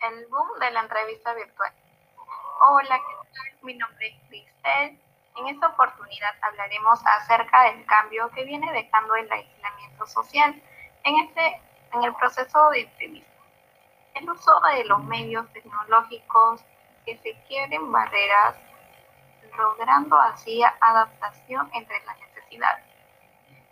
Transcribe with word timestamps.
el 0.00 0.26
boom 0.28 0.58
de 0.60 0.70
la 0.70 0.80
entrevista 0.80 1.34
virtual. 1.34 1.72
Hola, 2.60 2.98
¿qué 2.98 3.28
tal? 3.34 3.58
Mi 3.62 3.74
nombre 3.74 4.08
es 4.08 4.28
Cristel. 4.28 4.98
En 5.36 5.48
esta 5.48 5.68
oportunidad 5.68 6.30
hablaremos 6.42 7.00
acerca 7.04 7.64
del 7.64 7.84
cambio 7.86 8.30
que 8.30 8.44
viene 8.44 8.72
dejando 8.72 9.14
el 9.16 9.30
aislamiento 9.30 10.06
social 10.06 10.60
en, 11.04 11.16
este, 11.20 11.60
en 11.92 12.04
el 12.04 12.14
proceso 12.14 12.70
de 12.70 12.80
entrevista. 12.80 13.30
El 14.14 14.30
uso 14.30 14.60
de 14.72 14.84
los 14.84 15.04
medios 15.04 15.50
tecnológicos 15.52 16.62
que 17.04 17.16
se 17.18 17.34
quieren 17.46 17.92
barreras, 17.92 18.56
logrando 19.56 20.18
así 20.18 20.62
adaptación 20.80 21.70
entre 21.74 22.02
las 22.04 22.18
necesidades. 22.20 22.84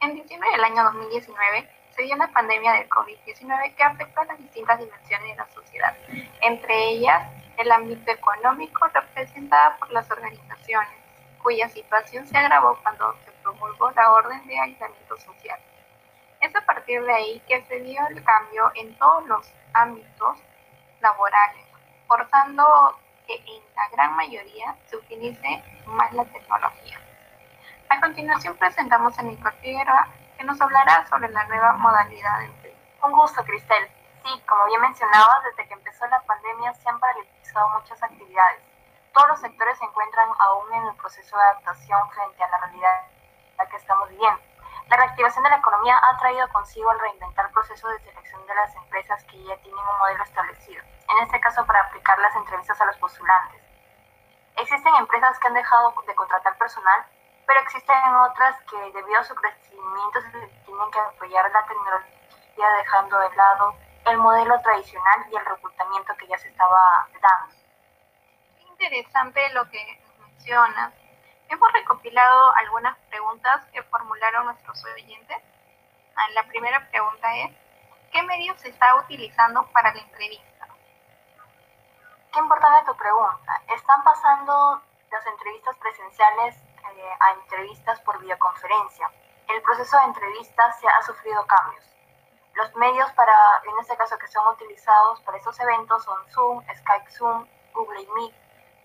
En 0.00 0.14
diciembre 0.14 0.50
del 0.50 0.64
año 0.64 0.84
2019, 0.84 1.81
se 1.94 2.02
dio 2.02 2.16
la 2.16 2.28
pandemia 2.28 2.72
del 2.72 2.88
COVID-19 2.88 3.74
que 3.74 3.82
afectó 3.82 4.20
a 4.20 4.24
las 4.24 4.38
distintas 4.38 4.78
dimensiones 4.78 5.28
de 5.28 5.36
la 5.36 5.48
sociedad, 5.50 5.96
entre 6.40 6.88
ellas 6.90 7.28
el 7.58 7.70
ámbito 7.70 8.10
económico 8.10 8.86
representado 8.88 9.76
por 9.78 9.90
las 9.92 10.10
organizaciones, 10.10 10.90
cuya 11.42 11.68
situación 11.68 12.26
se 12.26 12.36
agravó 12.38 12.78
cuando 12.82 13.14
se 13.24 13.32
promulgó 13.42 13.90
la 13.92 14.12
orden 14.12 14.46
de 14.46 14.58
aislamiento 14.58 15.16
social. 15.18 15.58
Es 16.40 16.54
a 16.56 16.64
partir 16.64 17.02
de 17.04 17.12
ahí 17.12 17.42
que 17.46 17.62
se 17.62 17.80
dio 17.80 18.00
el 18.08 18.22
cambio 18.24 18.72
en 18.74 18.96
todos 18.98 19.26
los 19.26 19.52
ámbitos 19.74 20.38
laborales, 21.00 21.66
forzando 22.06 22.98
que 23.26 23.34
en 23.34 23.62
la 23.76 23.88
gran 23.92 24.16
mayoría 24.16 24.76
se 24.86 24.96
utilice 24.96 25.62
más 25.86 26.12
la 26.12 26.24
tecnología. 26.24 26.98
A 27.88 28.00
continuación 28.00 28.56
presentamos 28.56 29.18
a 29.18 29.22
Nicole 29.22 29.54
Figueroa, 30.42 30.44
nos 30.44 30.60
hablará 30.60 31.06
sobre 31.06 31.28
la 31.30 31.44
nueva 31.44 31.72
modalidad 31.74 32.38
de 32.40 32.44
empleo. 32.46 32.74
Un 33.04 33.12
gusto, 33.12 33.44
Cristel. 33.44 33.88
Sí, 34.24 34.42
como 34.48 34.66
bien 34.66 34.80
mencionabas, 34.80 35.44
desde 35.44 35.68
que 35.68 35.74
empezó 35.74 36.06
la 36.06 36.20
pandemia 36.20 36.74
se 36.74 36.88
han 36.88 36.98
paralizado 36.98 37.68
muchas 37.70 38.02
actividades. 38.02 38.62
Todos 39.12 39.28
los 39.28 39.40
sectores 39.40 39.78
se 39.78 39.84
encuentran 39.84 40.28
aún 40.38 40.72
en 40.72 40.86
el 40.86 40.94
proceso 40.96 41.36
de 41.36 41.42
adaptación 41.42 42.10
frente 42.10 42.42
a 42.42 42.48
la 42.48 42.58
realidad 42.58 43.06
que 43.70 43.76
estamos 43.76 44.08
viviendo. 44.08 44.40
La 44.88 44.96
reactivación 44.96 45.44
de 45.44 45.50
la 45.50 45.56
economía 45.56 45.96
ha 46.02 46.18
traído 46.18 46.48
consigo 46.48 46.90
el 46.90 46.98
reinventar 46.98 47.46
el 47.46 47.52
proceso 47.52 47.88
de 47.88 48.00
selección 48.00 48.44
de 48.46 48.54
las 48.54 48.74
empresas 48.74 49.22
que 49.24 49.42
ya 49.44 49.56
tienen 49.58 49.78
un 49.78 49.98
modelo 49.98 50.22
establecido, 50.24 50.82
en 50.82 51.18
este 51.22 51.40
caso 51.40 51.64
para 51.64 51.80
aplicar 51.82 52.18
las 52.18 52.34
entrevistas 52.34 52.80
a 52.80 52.86
los 52.86 52.96
postulantes. 52.96 53.62
Existen 54.56 54.94
empresas 54.96 55.38
que 55.38 55.46
han 55.46 55.54
dejado 55.54 55.94
de 56.06 56.14
contratar 56.14 56.58
personal 56.58 57.06
pero 57.52 57.64
existen 57.64 58.14
otras 58.30 58.56
que 58.62 58.78
debido 58.92 59.20
a 59.20 59.24
su 59.24 59.34
crecimiento 59.34 60.22
se 60.22 60.30
tienen 60.64 60.90
que 60.90 61.00
apoyar 61.00 61.50
la 61.50 61.66
tecnología 61.66 62.70
dejando 62.78 63.18
de 63.18 63.36
lado 63.36 63.74
el 64.06 64.16
modelo 64.16 64.58
tradicional 64.62 65.26
y 65.30 65.36
el 65.36 65.44
reclutamiento 65.44 66.16
que 66.16 66.28
ya 66.28 66.38
se 66.38 66.48
estaba 66.48 67.08
dando. 67.20 67.54
Interesante 68.70 69.50
lo 69.50 69.68
que 69.68 70.00
mencionas. 70.18 70.94
Hemos 71.50 71.72
recopilado 71.74 72.52
algunas 72.56 72.96
preguntas 73.10 73.66
que 73.70 73.82
formularon 73.82 74.46
nuestros 74.46 74.82
oyentes. 74.86 75.36
Ah, 76.16 76.28
la 76.30 76.44
primera 76.44 76.88
pregunta 76.88 77.36
es, 77.36 77.50
¿qué 78.12 78.22
medios 78.22 78.58
se 78.62 78.70
está 78.70 78.96
utilizando 78.96 79.66
para 79.72 79.92
la 79.92 80.00
entrevista? 80.00 80.68
Qué 82.32 82.38
importante 82.38 82.86
tu 82.86 82.96
pregunta. 82.96 83.62
Están 83.68 84.02
pasando 84.04 84.82
las 85.10 85.26
entrevistas 85.26 85.76
presenciales 85.76 86.71
eh, 86.96 87.16
a 87.20 87.32
entrevistas 87.32 88.00
por 88.00 88.18
videoconferencia. 88.20 89.10
El 89.48 89.62
proceso 89.62 89.98
de 89.98 90.04
entrevistas 90.04 90.80
se 90.80 90.88
ha 90.88 91.02
sufrido 91.02 91.46
cambios. 91.46 91.84
Los 92.54 92.74
medios 92.76 93.10
para, 93.12 93.32
en 93.64 93.78
este 93.80 93.96
caso, 93.96 94.18
que 94.18 94.28
son 94.28 94.46
utilizados 94.48 95.20
para 95.22 95.38
estos 95.38 95.58
eventos 95.60 96.04
son 96.04 96.18
Zoom, 96.30 96.62
Skype 96.74 97.10
Zoom, 97.10 97.46
Google 97.72 98.06
Meet. 98.14 98.34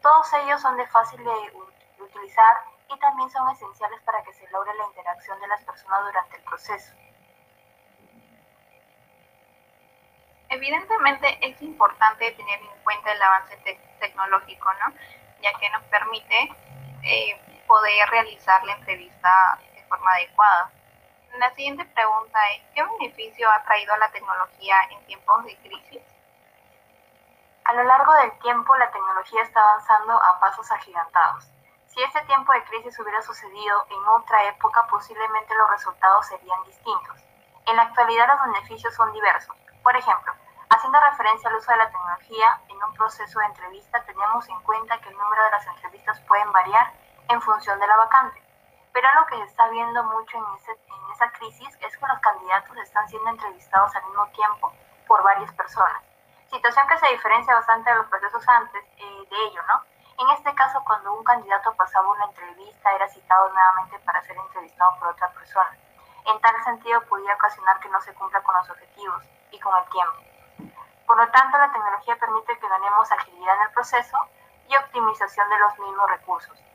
Todos 0.01 0.33
ellos 0.33 0.61
son 0.61 0.77
de 0.77 0.87
fácil 0.87 1.23
de 1.23 1.53
utilizar 1.99 2.57
y 2.89 2.99
también 2.99 3.29
son 3.29 3.49
esenciales 3.49 4.01
para 4.03 4.23
que 4.23 4.33
se 4.33 4.49
logre 4.49 4.73
la 4.75 4.85
interacción 4.85 5.39
de 5.39 5.47
las 5.47 5.61
personas 5.63 6.05
durante 6.05 6.37
el 6.37 6.43
proceso. 6.43 6.93
Evidentemente 10.49 11.37
es 11.41 11.61
importante 11.61 12.31
tener 12.31 12.61
en 12.61 12.83
cuenta 12.83 13.11
el 13.11 13.21
avance 13.21 13.57
tecnológico, 13.99 14.69
¿no? 14.73 14.93
ya 15.41 15.53
que 15.59 15.69
nos 15.69 15.83
permite 15.83 16.49
eh, 17.03 17.39
poder 17.67 18.09
realizar 18.09 18.63
la 18.63 18.73
entrevista 18.73 19.59
de 19.73 19.83
forma 19.83 20.11
adecuada. 20.13 20.71
La 21.37 21.53
siguiente 21.53 21.85
pregunta 21.85 22.39
es, 22.55 22.63
¿qué 22.73 22.83
beneficio 22.83 23.49
ha 23.51 23.63
traído 23.63 23.95
la 23.97 24.09
tecnología 24.09 24.75
en 24.89 25.05
tiempos 25.05 25.43
de 25.45 25.55
crisis? 25.57 26.01
A 27.65 27.73
lo 27.73 27.83
largo 27.83 28.13
del 28.13 28.31
tiempo, 28.39 28.75
la 28.77 28.89
tecnología 28.91 29.43
está 29.43 29.59
avanzando 29.61 30.13
a 30.13 30.39
pasos 30.39 30.71
agigantados. 30.71 31.45
Si 31.85 32.01
este 32.01 32.21
tiempo 32.21 32.53
de 32.53 32.63
crisis 32.63 32.97
hubiera 32.99 33.21
sucedido 33.21 33.85
en 33.89 34.07
otra 34.07 34.43
época, 34.45 34.87
posiblemente 34.87 35.53
los 35.53 35.69
resultados 35.71 36.27
serían 36.27 36.63
distintos. 36.63 37.19
En 37.65 37.75
la 37.75 37.83
actualidad 37.83 38.27
los 38.29 38.53
beneficios 38.53 38.95
son 38.95 39.11
diversos. 39.11 39.55
Por 39.83 39.95
ejemplo, 39.95 40.31
haciendo 40.69 40.99
referencia 41.01 41.49
al 41.49 41.55
uso 41.55 41.71
de 41.71 41.77
la 41.77 41.89
tecnología 41.89 42.61
en 42.69 42.81
un 42.81 42.93
proceso 42.93 43.39
de 43.39 43.45
entrevista, 43.45 44.01
tenemos 44.05 44.47
en 44.47 44.59
cuenta 44.61 44.99
que 45.01 45.09
el 45.09 45.17
número 45.17 45.43
de 45.43 45.51
las 45.51 45.67
entrevistas 45.67 46.19
pueden 46.21 46.51
variar 46.51 46.93
en 47.29 47.41
función 47.41 47.79
de 47.79 47.87
la 47.87 47.97
vacante. 47.97 48.41
Pero 48.93 49.07
lo 49.13 49.25
que 49.27 49.37
se 49.37 49.43
está 49.43 49.67
viendo 49.69 50.03
mucho 50.03 50.37
en, 50.37 51.13
esa 51.13 51.31
crisis 51.31 51.77
es 51.81 51.97
que 51.97 52.07
los 52.07 52.19
candidatos 52.19 52.77
están 52.77 53.07
siendo 53.09 53.29
entrevistados 53.29 53.95
al 53.95 54.03
mismo 54.05 54.27
tiempo 54.27 54.71
por 55.07 55.23
varias 55.23 55.51
personas. 55.53 56.01
Situación 56.49 56.87
que 56.87 56.97
se 56.97 57.07
diferencia 57.07 57.53
bastante 57.53 57.89
de 57.89 57.95
los 57.97 58.07
procesos 58.07 58.47
antes 58.47 58.83
eh, 58.97 59.27
de 59.29 59.45
ello, 59.45 59.61
¿no? 59.67 59.83
En 60.23 60.29
este 60.31 60.53
caso, 60.55 60.81
cuando 60.85 61.13
un 61.13 61.23
candidato 61.23 61.73
pasaba 61.75 62.09
una 62.09 62.25
entrevista, 62.25 62.95
era 62.95 63.07
citado 63.09 63.49
nuevamente 63.49 63.99
para 63.99 64.21
ser 64.23 64.35
entrevistado 64.37 64.97
por 64.99 65.09
otra 65.09 65.29
persona. 65.29 65.77
En 66.25 66.39
tal 66.41 66.63
sentido, 66.63 67.01
podía 67.01 67.35
ocasionar 67.35 67.79
que 67.79 67.89
no 67.89 68.01
se 68.01 68.13
cumpla 68.15 68.41
con 68.41 68.55
los 68.55 68.69
objetivos 68.69 69.23
y 69.51 69.59
con 69.59 69.75
el 69.77 69.89
tiempo. 69.89 70.73
Por 71.05 71.17
lo 71.17 71.27
tanto, 71.29 71.57
la 71.57 71.71
tecnología 71.71 72.15
permite 72.15 72.57
que 72.57 72.67
ganemos 72.67 73.11
agilidad 73.11 73.55
en 73.57 73.61
el 73.61 73.71
proceso 73.71 74.17
y 74.67 74.75
optimización 74.75 75.49
de 75.49 75.59
los 75.59 75.79
mismos 75.79 76.09
recursos 76.09 76.66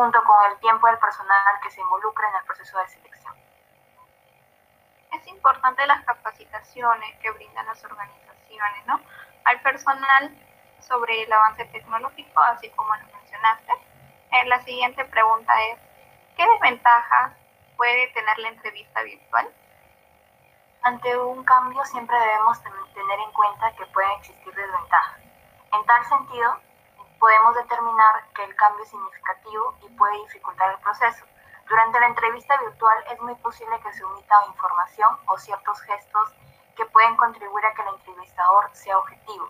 junto 0.00 0.24
con 0.24 0.50
el 0.50 0.58
tiempo 0.60 0.86
del 0.86 0.96
personal 0.96 1.60
que 1.62 1.70
se 1.70 1.78
involucra 1.78 2.26
en 2.30 2.36
el 2.36 2.44
proceso 2.44 2.78
de 2.78 2.88
selección. 2.88 3.34
Es 5.12 5.26
importante 5.26 5.86
las 5.86 6.02
capacitaciones 6.06 7.18
que 7.18 7.30
brindan 7.32 7.66
las 7.66 7.84
organizaciones 7.84 8.86
¿no? 8.86 8.98
al 9.44 9.60
personal 9.60 10.34
sobre 10.78 11.24
el 11.24 11.30
avance 11.30 11.66
tecnológico, 11.66 12.40
así 12.40 12.70
como 12.70 12.96
lo 12.96 13.06
mencionaste. 13.14 13.72
Eh, 14.32 14.46
la 14.46 14.60
siguiente 14.62 15.04
pregunta 15.04 15.52
es, 15.64 15.78
¿qué 16.34 16.48
desventajas 16.48 17.34
puede 17.76 18.06
tener 18.14 18.38
la 18.38 18.48
entrevista 18.48 19.02
virtual? 19.02 19.52
Ante 20.80 21.14
un 21.18 21.44
cambio 21.44 21.84
siempre 21.84 22.18
debemos 22.18 22.58
tener 22.62 23.20
en 23.20 23.32
cuenta 23.32 23.76
que 23.76 23.84
pueden 23.84 24.12
existir 24.12 24.54
desventajas. 24.54 25.20
En 25.74 25.84
tal 25.84 26.04
sentido, 26.06 26.58
podemos 27.20 27.54
determinar 27.54 28.24
que 28.34 28.44
el 28.44 28.56
cambio 28.56 28.82
es 28.82 28.90
significativo 28.90 29.74
y 29.82 29.88
puede 29.90 30.16
dificultar 30.22 30.72
el 30.72 30.80
proceso. 30.80 31.24
Durante 31.68 32.00
la 32.00 32.06
entrevista 32.06 32.56
virtual 32.56 33.04
es 33.12 33.20
muy 33.20 33.34
posible 33.36 33.78
que 33.80 33.92
se 33.92 34.02
omita 34.02 34.34
información 34.48 35.16
o 35.26 35.38
ciertos 35.38 35.80
gestos 35.82 36.34
que 36.74 36.86
pueden 36.86 37.16
contribuir 37.16 37.64
a 37.66 37.74
que 37.74 37.82
el 37.82 37.88
entrevistador 37.88 38.70
sea 38.72 38.98
objetivo. 38.98 39.48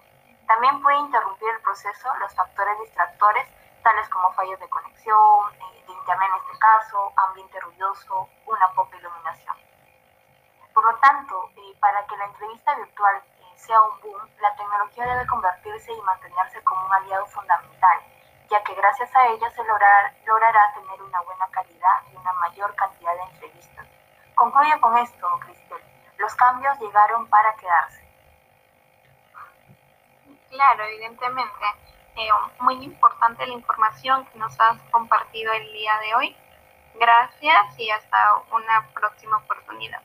También 0.49 0.83
puede 0.83 0.99
interrumpir 0.99 1.49
el 1.49 1.63
proceso 1.63 2.13
los 2.19 2.35
factores 2.35 2.79
distractores, 2.81 3.47
tales 3.85 4.09
como 4.09 4.33
fallos 4.33 4.59
de 4.59 4.69
conexión, 4.69 5.55
eh, 5.55 5.85
de 5.87 5.93
internet 5.93 6.29
en 6.29 6.41
este 6.43 6.59
caso, 6.59 7.13
ambiente 7.29 7.61
ruidoso, 7.61 8.29
una 8.47 8.69
poca 8.75 8.97
iluminación. 8.99 9.57
Por 10.75 10.85
lo 10.85 10.99
tanto, 10.99 11.51
eh, 11.57 11.77
para 11.81 12.05
que 12.07 12.17
la 12.17 12.25
entrevista 12.27 12.75
virtual 12.75 13.23
sea 13.57 13.81
un 13.81 13.90
boom, 13.90 13.90
la 14.41 14.55
tecnología 14.57 15.07
debe 15.07 15.27
convertirse 15.27 15.93
y 15.93 16.01
mantenerse 16.03 16.63
como 16.63 16.87
un 16.87 16.93
aliado 16.93 17.27
fundamental, 17.27 17.99
ya 18.49 18.63
que 18.63 18.75
gracias 18.75 19.15
a 19.15 19.27
ella 19.29 19.51
se 19.51 19.63
logrará 19.65 20.75
tener 20.75 21.03
una 21.03 21.21
buena 21.21 21.47
calidad 21.49 22.03
y 22.13 22.17
una 22.17 22.33
mayor 22.35 22.75
cantidad 22.75 23.15
de 23.15 23.23
entrevistas. 23.33 23.87
Concluyo 24.35 24.81
con 24.81 24.97
esto, 24.99 25.41
Cristel. 25.41 25.83
Los 26.19 26.35
cambios 26.35 26.79
llegaron 26.81 27.27
para 27.29 27.55
quedarse. 27.57 28.09
Claro, 30.51 30.85
evidentemente. 30.85 31.67
Eh, 32.17 32.29
muy 32.59 32.83
importante 32.83 33.47
la 33.47 33.53
información 33.53 34.27
que 34.27 34.39
nos 34.39 34.59
has 34.61 34.81
compartido 34.91 35.53
el 35.53 35.73
día 35.73 35.97
de 36.01 36.15
hoy. 36.17 36.37
Gracias 36.95 37.79
y 37.79 37.91
hasta 37.91 38.43
una 38.51 38.89
próxima 38.93 39.37
oportunidad. 39.39 40.03